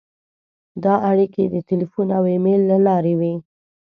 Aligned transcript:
دا 0.83 0.93
اړیکې 1.09 1.43
د 1.53 1.55
تیلفون 1.69 2.07
او 2.17 2.23
ایمېل 2.33 2.61
له 2.71 2.77
لارې 2.87 3.13
وې. 3.19 3.33